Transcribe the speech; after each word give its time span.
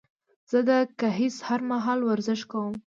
زه 0.51 0.59
د 0.69 0.71
ګهيځ 0.99 1.35
هر 1.47 1.61
مهال 1.71 1.99
ورزش 2.03 2.41
کوم 2.51 2.73